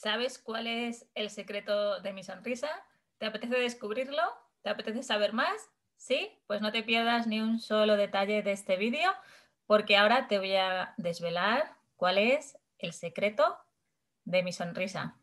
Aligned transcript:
¿Sabes 0.00 0.38
cuál 0.38 0.66
es 0.66 1.06
el 1.14 1.28
secreto 1.28 2.00
de 2.00 2.14
mi 2.14 2.22
sonrisa? 2.22 2.70
¿Te 3.18 3.26
apetece 3.26 3.58
descubrirlo? 3.58 4.22
¿Te 4.62 4.70
apetece 4.70 5.02
saber 5.02 5.34
más? 5.34 5.68
¿Sí? 5.98 6.40
Pues 6.46 6.62
no 6.62 6.72
te 6.72 6.82
pierdas 6.82 7.26
ni 7.26 7.42
un 7.42 7.58
solo 7.60 7.98
detalle 7.98 8.42
de 8.42 8.52
este 8.52 8.78
vídeo 8.78 9.12
porque 9.66 9.98
ahora 9.98 10.26
te 10.26 10.38
voy 10.38 10.56
a 10.56 10.94
desvelar 10.96 11.76
cuál 11.96 12.16
es 12.16 12.56
el 12.78 12.94
secreto 12.94 13.58
de 14.24 14.42
mi 14.42 14.54
sonrisa. 14.54 15.20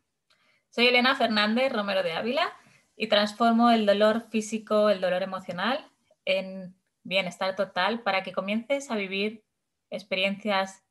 Soy 0.68 0.86
Elena 0.86 1.16
Fernández 1.16 1.72
Romero 1.72 2.04
de 2.04 2.12
Ávila 2.12 2.48
y 2.94 3.08
transformo 3.08 3.72
el 3.72 3.84
dolor 3.84 4.28
físico, 4.30 4.90
el 4.90 5.00
dolor 5.00 5.24
emocional 5.24 5.90
en 6.24 6.76
bienestar 7.02 7.56
total 7.56 8.04
para 8.04 8.22
que 8.22 8.30
comiences 8.30 8.92
a 8.92 8.94
vivir 8.94 9.42
experiencias 9.90 10.84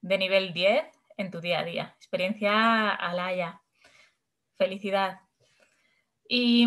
de 0.00 0.16
nivel 0.16 0.54
10 0.54 1.01
en 1.16 1.30
tu 1.30 1.40
día 1.40 1.60
a 1.60 1.64
día. 1.64 1.94
Experiencia 1.96 2.90
alaya, 2.90 3.62
felicidad. 4.56 5.20
Y 6.28 6.66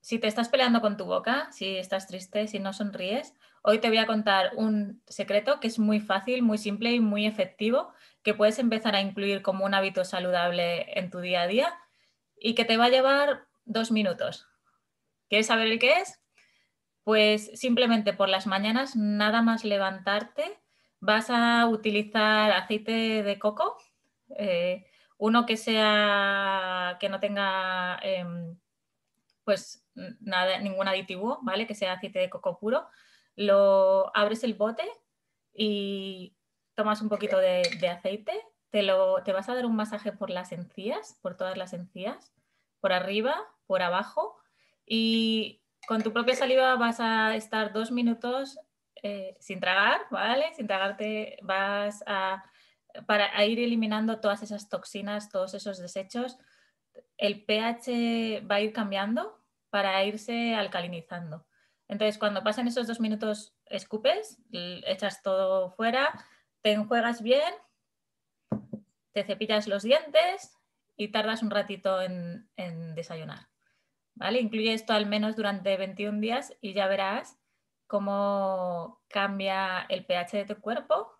si 0.00 0.18
te 0.18 0.26
estás 0.26 0.48
peleando 0.48 0.80
con 0.80 0.96
tu 0.96 1.04
boca, 1.04 1.50
si 1.52 1.76
estás 1.76 2.08
triste, 2.08 2.48
si 2.48 2.58
no 2.58 2.72
sonríes, 2.72 3.34
hoy 3.62 3.78
te 3.78 3.88
voy 3.88 3.98
a 3.98 4.06
contar 4.06 4.50
un 4.56 5.02
secreto 5.06 5.60
que 5.60 5.68
es 5.68 5.78
muy 5.78 6.00
fácil, 6.00 6.42
muy 6.42 6.58
simple 6.58 6.92
y 6.92 7.00
muy 7.00 7.26
efectivo, 7.26 7.92
que 8.22 8.34
puedes 8.34 8.58
empezar 8.58 8.96
a 8.96 9.00
incluir 9.00 9.42
como 9.42 9.64
un 9.64 9.74
hábito 9.74 10.04
saludable 10.04 10.98
en 10.98 11.10
tu 11.10 11.20
día 11.20 11.42
a 11.42 11.46
día 11.46 11.74
y 12.36 12.54
que 12.54 12.64
te 12.64 12.76
va 12.76 12.86
a 12.86 12.90
llevar 12.90 13.46
dos 13.64 13.92
minutos. 13.92 14.48
¿Quieres 15.28 15.46
saber 15.46 15.68
el 15.68 15.78
qué 15.78 16.00
es? 16.00 16.20
Pues 17.04 17.50
simplemente 17.54 18.12
por 18.12 18.28
las 18.28 18.46
mañanas, 18.46 18.96
nada 18.96 19.42
más 19.42 19.64
levantarte, 19.64 20.61
vas 21.02 21.30
a 21.30 21.66
utilizar 21.66 22.52
aceite 22.52 23.24
de 23.24 23.38
coco, 23.40 23.76
eh, 24.38 24.86
uno 25.18 25.46
que 25.46 25.56
sea 25.56 26.96
que 27.00 27.08
no 27.08 27.18
tenga 27.18 27.98
em, 28.02 28.56
pues 29.44 29.84
nada, 30.20 30.58
ningún 30.58 30.86
aditivo, 30.86 31.40
¿vale? 31.42 31.66
Que 31.66 31.74
sea 31.74 31.94
aceite 31.94 32.20
de 32.20 32.30
coco 32.30 32.58
puro. 32.58 32.88
Lo 33.34 34.16
abres 34.16 34.44
el 34.44 34.54
bote 34.54 34.84
y 35.52 36.36
tomas 36.76 37.02
un 37.02 37.08
poquito 37.08 37.38
de, 37.38 37.62
aceite, 37.88 38.40
te, 38.70 38.84
lo, 38.84 39.24
te 39.24 39.32
vas 39.32 39.48
a 39.48 39.56
dar 39.56 39.66
un 39.66 39.74
masaje 39.74 40.12
por 40.12 40.30
las 40.30 40.52
encías, 40.52 41.18
por 41.20 41.36
todas 41.36 41.58
las 41.58 41.72
encías, 41.72 42.32
por 42.80 42.92
arriba, 42.92 43.36
por 43.66 43.82
abajo 43.82 44.36
y 44.86 45.62
con 45.88 46.02
tu 46.02 46.12
propia 46.12 46.36
saliva 46.36 46.76
vas 46.76 47.00
a 47.00 47.34
estar 47.34 47.72
dos 47.72 47.90
minutos 47.90 48.60
eh, 49.02 49.36
sin 49.40 49.58
tragar, 49.58 50.02
¿vale? 50.10 50.54
Sin 50.54 50.68
tragarte 50.68 51.36
vas 51.42 52.04
a, 52.06 52.44
para 53.06 53.44
ir 53.44 53.58
eliminando 53.58 54.20
todas 54.20 54.42
esas 54.42 54.68
toxinas, 54.68 55.28
todos 55.28 55.54
esos 55.54 55.78
desechos. 55.78 56.38
El 57.16 57.44
pH 57.44 58.42
va 58.48 58.56
a 58.56 58.60
ir 58.60 58.72
cambiando 58.72 59.42
para 59.70 60.04
irse 60.04 60.54
alcalinizando. 60.54 61.46
Entonces, 61.88 62.16
cuando 62.16 62.44
pasen 62.44 62.68
esos 62.68 62.86
dos 62.86 63.00
minutos, 63.00 63.56
escupes, 63.66 64.38
echas 64.52 65.22
todo 65.22 65.70
fuera, 65.72 66.12
te 66.60 66.72
enjuegas 66.72 67.22
bien, 67.22 67.52
te 69.12 69.24
cepillas 69.24 69.66
los 69.66 69.82
dientes 69.82 70.56
y 70.96 71.08
tardas 71.08 71.42
un 71.42 71.50
ratito 71.50 72.00
en, 72.00 72.48
en 72.56 72.94
desayunar. 72.94 73.48
¿Vale? 74.14 74.40
Incluye 74.40 74.74
esto 74.74 74.92
al 74.92 75.06
menos 75.06 75.36
durante 75.36 75.76
21 75.76 76.20
días 76.20 76.54
y 76.60 76.74
ya 76.74 76.86
verás 76.86 77.41
cómo 77.92 79.02
cambia 79.08 79.84
el 79.90 80.06
pH 80.06 80.38
de 80.38 80.44
tu 80.46 80.62
cuerpo, 80.62 81.12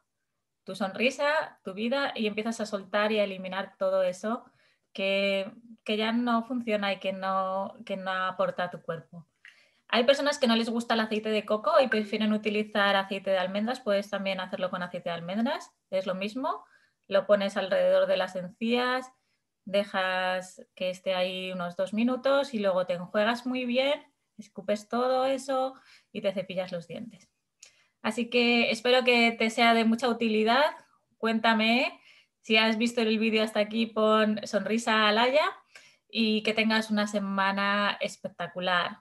tu 0.64 0.74
sonrisa, 0.74 1.60
tu 1.62 1.74
vida 1.74 2.14
y 2.16 2.26
empiezas 2.26 2.62
a 2.62 2.66
soltar 2.66 3.12
y 3.12 3.18
a 3.18 3.24
eliminar 3.24 3.76
todo 3.76 4.02
eso 4.02 4.46
que, 4.94 5.52
ya 5.86 6.12
no 6.12 6.44
funciona 6.44 6.90
y 6.94 6.98
que 6.98 7.12
no, 7.12 7.74
que 7.84 7.98
no 7.98 8.10
aporta 8.10 8.64
a 8.64 8.70
tu 8.70 8.80
cuerpo. 8.80 9.28
Hay 9.88 10.04
personas 10.04 10.38
que 10.38 10.46
no 10.46 10.56
les 10.56 10.70
gusta 10.70 10.94
el 10.94 11.00
aceite 11.00 11.28
de 11.28 11.44
coco 11.44 11.72
y 11.78 11.88
prefieren 11.88 12.32
utilizar 12.32 12.96
aceite 12.96 13.32
de 13.32 13.36
almendras, 13.36 13.80
puedes 13.80 14.08
también 14.08 14.40
hacerlo 14.40 14.70
con 14.70 14.82
aceite 14.82 15.10
de 15.10 15.16
almendras, 15.16 15.70
es 15.90 16.06
lo 16.06 16.14
mismo, 16.14 16.64
lo 17.06 17.26
pones 17.26 17.58
alrededor 17.58 18.06
de 18.06 18.16
las 18.16 18.34
encías, 18.34 19.12
dejas 19.66 20.66
que 20.74 20.88
esté 20.88 21.14
ahí 21.14 21.52
unos 21.52 21.76
dos 21.76 21.92
minutos 21.92 22.54
y 22.54 22.60
luego 22.60 22.86
te 22.86 22.94
enjuagas 22.94 23.44
muy 23.44 23.66
bien 23.66 24.11
escupes 24.42 24.88
todo 24.88 25.24
eso 25.24 25.74
y 26.12 26.20
te 26.20 26.32
cepillas 26.32 26.72
los 26.72 26.86
dientes. 26.86 27.28
Así 28.02 28.28
que 28.28 28.70
espero 28.70 29.04
que 29.04 29.32
te 29.32 29.50
sea 29.50 29.74
de 29.74 29.84
mucha 29.84 30.08
utilidad. 30.08 30.64
Cuéntame 31.18 32.00
si 32.42 32.56
has 32.56 32.76
visto 32.76 33.00
el 33.00 33.18
vídeo 33.18 33.44
hasta 33.44 33.60
aquí, 33.60 33.86
pon 33.86 34.40
sonrisa 34.44 35.08
alaya 35.08 35.44
y 36.08 36.42
que 36.42 36.52
tengas 36.52 36.90
una 36.90 37.06
semana 37.06 37.96
espectacular. 38.00 38.98